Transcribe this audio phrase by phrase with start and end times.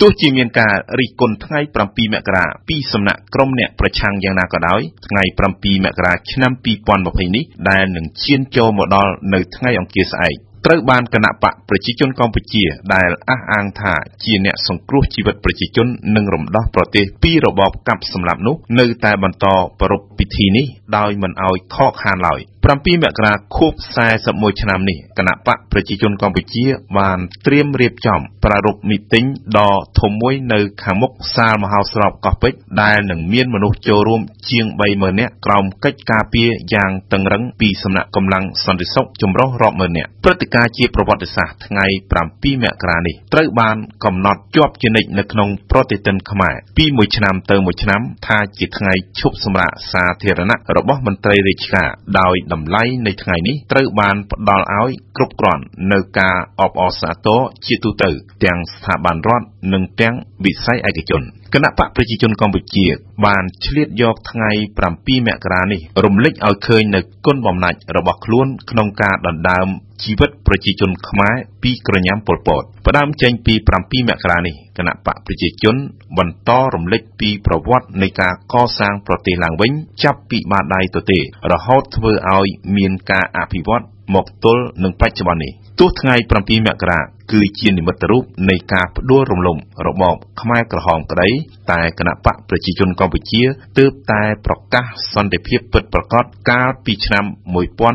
[0.00, 5.22] ទោះជាមានការរិះគន់ថ្ងៃ7មករាពីសំណាក់ក្រុមអ្នកប្រឆាំងយ៉ាងណាក៏ដោយថ្ងៃ
[5.54, 6.52] 7មករាឆ្នាំ
[6.94, 10.36] 2020នេះដែលនឹងឈានចូលមកដល់នៅថ្ងៃអង្គារស្អែក
[10.68, 12.64] ត្រូវបានគណៈបកប្រជាជនកម្ពុជា
[12.94, 15.86] ដែលអះអាងថាជាអ្នកសង្គ្រោះជីវិតប្រជាជន
[16.16, 19.46] និងរំដោះប្រទេសពីរបបកាប់សម្លាប់នោះនៅតែបន្ត
[19.80, 20.66] ប្រារព្ធពិធីនេះ
[20.96, 23.72] ដោយមិនឲ្យខកខានឡើយ។7មករាខួប
[24.16, 26.64] 41ឆ្នាំនេះគណៈបកប្រជាជនកម្ពុជា
[26.98, 29.26] បានត្រៀមរៀបចំប្រារព្ធមីទីង
[29.58, 41.86] ដ៏ធំមួយនៅខាងមុខសាលមហោស្រពកោះពេជ្រដែលនឹងមានមនុស្សចូលរួមជាង30000នាក់ក្រោមកិច្ចការពារយ៉ាងតឹងរឹងពីសំណាក់កម្លាំងសន្តិសុខចម្រុះរាប់ម៉ឺននាក់ព្រឹត្តិការណ៍ជាប្រវត្តិសាស្ត្រថ្ងៃ
[42.22, 51.88] 7មករានេះ ត្រូវបានកំណត់ជាប់ជានិច្ចនៅក្នុងប្រតិទិនខ្មែរពីមួយឆ្នាំទៅមួយឆ្នាំ ថាជាថ្ងៃឈប់សម្រាកសាធារណៈរបស់មន្ត្រីរាជការ
[52.20, 58.10] ដោយតម្លៃនៃថ្ងៃនេះត្រូវបានផ្ដល់ឲ្យគ្រប់គ្រាន់នៅការអបអរសាទរជាទូទៅ
[58.44, 61.22] ទាំងស្ថាប័នរដ្ឋនិងទាំងវិស័យឯកជន
[61.54, 62.86] គណៈបកប្រជាជនកម្ពុជា
[63.26, 64.50] បានឆ្លៀតយកថ្ងៃ
[64.88, 69.66] 7មករានេះរំលេចឲ្យឃើញនៅគុណបំណាច់របស់ខ្លួនក្នុងការដណ្ដើម
[70.02, 75.76] ជីវិតប្រជាជនខ្មែរពីក្រញាំប៉ុលពតផ្ដើមចេញពី7មករានេះគណៈបកប្រជាជន
[76.18, 79.72] បន្តរំលេចពីប្រវត្តិនៃការកសាងប្រទេសឡើងវិញ
[80.02, 81.18] ចាប់ពីបាតដៃទទេ
[81.52, 87.00] រហូតធ្វើឲ្យមានការអភិវឌ្ឍមកទល់នឹងបច្ចុប្បន្ននេះ ទោះថ្ងៃ7មករា
[87.32, 91.28] គឺជានិមិត្តរូបនៃការផ្ដួលរំលំរបបខ្មែរក្រហមក្តី
[91.72, 93.42] តែគណៈបកប្រជាជនកម្ពុជា
[93.78, 97.90] ទើបតែប្រកាសសន្តិភាពពិតប្រាកដកាលពីឆ្នាំ1998ប៉ុ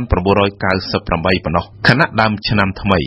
[1.52, 3.00] ណ្ណោះខណៈដើមឆ្នាំថ្មី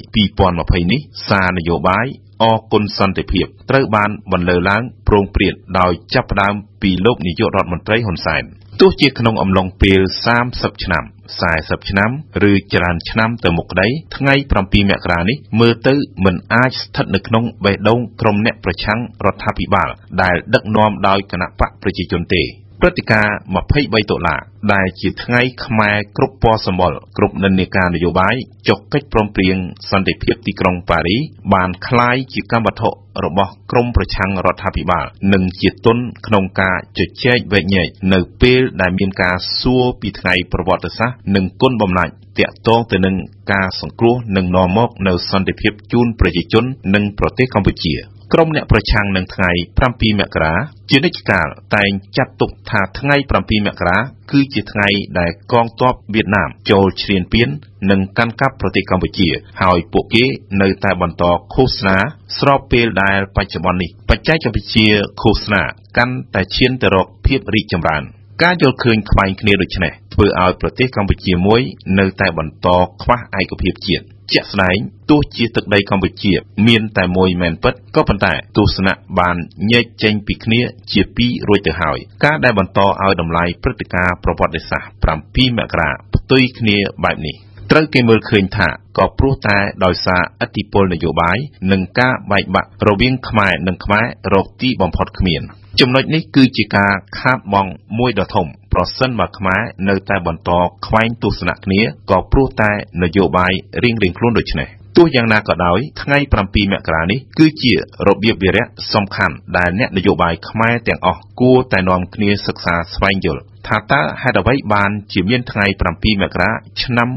[0.42, 2.06] 2020នេះសារនយោបាយ
[2.42, 8.44] អគុណសន្តិភាពត្រូវបានបន្លឺឡើងប្រងព្រាតដោយចាប់ផ្ដើមពីលោកនាយករដ្ឋមន្ត្រីហ៊ុនសែន
[8.80, 10.00] ទោះជាក្នុងអំឡុងពេល
[10.42, 11.04] 30ឆ្នាំ
[11.46, 12.10] 40ឆ្នាំ
[12.50, 15.94] ឬច្រើនឆ្នាំទៅមុខក្តីថ្ងៃ7មករានេះមើលទៅ
[16.24, 19.88] មិនអាចស្ថិតនៅក្នុងបេះដូងក្រុមអ្នកប្រឆាំងរដ្ឋាភិបាល
[20.22, 22.42] ដែលដឹកនាំដោយគណៈបកប្រជាជនទេ
[22.81, 23.35] ព្រឹត្តិការណ៍
[23.69, 24.35] 23តុលា
[24.73, 28.35] ដែលជាថ្ងៃខ្មែរគ្រប់ពណ៌សម្បុរគ្រប់និន្នាការនយោបាយ
[28.67, 29.57] ចុះកិច្ចព្រមព្រៀង
[29.91, 31.17] សន្តិភាពទីក្រុងប៉ារី
[31.53, 32.89] បានคล้ายជាកម្មវត្ថុ
[33.25, 43.15] របស់ក្រមប្រឆាំងរដ្ឋាភិបាលនិងជាទុនក្នុងការជជែកវែកញែកនៅពេលដែលមានការសួរពីថ្ងៃប្រវត្តិសាស្ត្រនិងគុណបំណាច់តាក់ទងទៅនឹង
[43.51, 46.63] ការសង្គ្រោះនិងនាំមកនៅសន្តិភាពជូនប្រជាជន
[46.95, 47.95] និងប្រទេសកម្ពុជា។
[48.32, 49.50] ក្រុមអ្នកប្រឆាំងនឹងថ្ងៃ
[49.84, 50.54] 7 មករា
[50.90, 51.46] ជានិច្ចកាល
[51.76, 53.98] តែងចាត់ទុកថាថ្ងៃ 7 មករា
[54.30, 57.48] គឺជាថ្ងៃដែលកងទ័ពវៀតណាមចូលឈ្លានពាន
[57.90, 59.28] និងកាន់កាប់ប្រទេសកម្ពុជា
[59.62, 60.24] ហើយពួកគេ
[60.62, 61.24] នៅតែបន្ត
[61.54, 61.96] ឃោសនា
[62.38, 64.88] ស្របពេលដែលបច្ចុប្បន្ននេះបច្ចេកវិទ្យា
[65.22, 65.62] ឃោសនា
[65.96, 68.02] កាន់តែឈានទៅរកភាពរីកចម្រើន
[68.42, 71.60] ការយល់ឃើញខ្វែងគ្នាដូចនេះធ្វើឲ្យប្រទេសកម្ពុជាមួយ
[71.98, 72.68] នៅតែបន្ត
[73.02, 74.78] ខ្វះឯកភាពជាតិ ជាក់ស្ដែង
[75.10, 76.32] ទោះជាទឹកដីកម្ពុជា
[76.66, 79.36] មានតែមួយមែនពិតក៏ប៉ុន្តែទស្សនៈបាន
[79.70, 80.60] ញែកចេញពីគ្នា
[80.92, 87.36] ជាពីររួចទៅហើយ ការដែលបន្តឲ្យតម្លៃព្រឹត្តិការណ៍ប្រវត្តិសាស្ត្រ7មករាផ្ទុយគ្នាបែបនេះ
[87.70, 91.36] ត្រូវគេមើលឃើញថាក៏ព្រោះតែដោយសារឥទ្ធិពលនយោបាយ
[91.72, 95.42] និងការបែកបាក់រវាងខ្មែរនិងខ្មែររកទីបំផុតគ្មាន
[95.80, 100.50] ចំណុចនេះគឺជាការខាតបង់មួយដ៏ធំប្រសិនបើខ្មែរនៅតែបន្ត
[100.86, 101.80] ខ្វែងទស្សនៈគ្នា
[102.10, 102.70] ក៏ព្រោះតែ
[103.02, 107.72] នយោបាយរៀងៗខ្លួនដូចនេះ ទោះយ៉ាងណាក៏ដោយថ្ងៃ7មករានេះគឺជា
[108.06, 116.50] របៀបវារៈសំខាន់ដែលអ្នកនយោបាយខ្មែរទាំងអស់គួរតែនាំគ្នាសិក្សាស្វែងយល់ថាតើហេតុអ្វីបានជាមានថ្ងៃ7មករា
[116.82, 117.08] ឆ្នាំ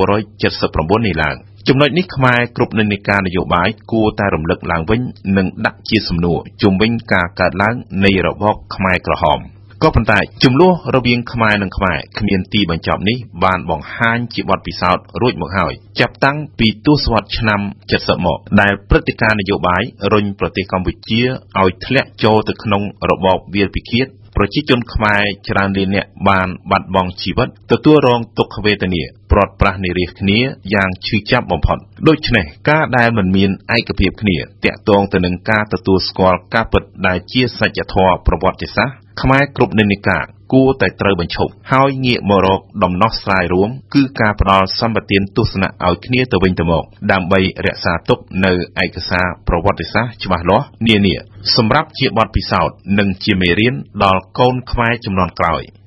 [0.00, 1.36] 1979នេះឡើង
[1.68, 5.00] ចំណុចនេះខ្មែរគ្រប់និន្នាការនយោបាយគួរតែរំលឹកឡើងវិញ
[5.36, 9.40] និងដាក់ជាសំណួរជុំវិញការកើតឡើងនៃរបបខ្មែរក្រហម
[9.84, 17.60] ក៏ប៉ុន្តែចំនួនរវាងខ្មែរនិងខ្មែរគ្មានទីបញ្ចប់នេះបានបង្ហាញជាបទពិសោធន៍រួចមកហើយចាប់តាំងពីទសវត្សរ៍ឆ្នាំ
[17.92, 19.82] 70មកដែលព្រឹត្តិការណ៍នយោបាយ
[20.12, 21.22] រុញប្រទេសកម្ពុជា
[21.60, 30.38] ឲ្យធ្លាក់ចូលទៅក្នុងរបបវាលពិឃាត ប្រជាជនខ្មែរច្រើនលាននាក់បានបាត់បង់ជីវិតទទួលរងទុក្ខវេទនាព្រាត់ប្រាសនារីគ្នា
[30.74, 48.52] យ៉ាងឈឺចាប់បំផុតដូច្នេះការដែលមិនមានឯកភាពគ្នាតាក់ទងទៅនឹងការទទួលស្គាល់ការពិតដែលជាសច្ចធម៌ប្រវត្តិសាស្ត្រខ្មែរគ្រប់និន្នាការ គួរតែត្រូវបញ្ឈប់ ហើយងាកមករកដំណោះស្រាយរួម គឺការផ្ដល់សម្បទានទស្សនៈឲ្យគ្នាទៅវិញទៅមក ដើម្បីរក្សាទុកនៅ
[48.84, 51.14] ឯកសារប្រវត្តិសាស្ត្រច្បាស់លាស់នានា
[51.56, 53.74] សម្រាប់ជាបទពិសោធន៍ និងជាមេរៀន
[54.04, 55.62] ដល់កូនខ្មែរជំនាន់ក្រោយ។